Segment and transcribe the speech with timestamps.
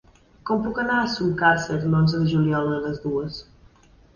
[0.49, 3.39] Com puc anar a Sumacàrcer l'onze de juliol a les dues?